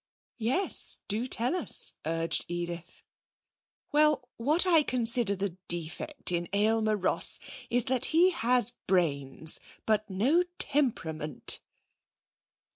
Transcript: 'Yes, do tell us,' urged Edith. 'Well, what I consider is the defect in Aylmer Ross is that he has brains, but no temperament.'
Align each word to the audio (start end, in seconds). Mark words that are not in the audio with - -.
'Yes, 0.39 0.97
do 1.07 1.27
tell 1.27 1.53
us,' 1.55 1.93
urged 2.07 2.45
Edith. 2.47 3.03
'Well, 3.91 4.27
what 4.37 4.65
I 4.65 4.81
consider 4.81 5.33
is 5.33 5.37
the 5.37 5.57
defect 5.67 6.31
in 6.31 6.47
Aylmer 6.53 6.97
Ross 6.97 7.39
is 7.69 7.83
that 7.85 8.05
he 8.05 8.31
has 8.31 8.71
brains, 8.87 9.59
but 9.85 10.09
no 10.09 10.41
temperament.' 10.57 11.59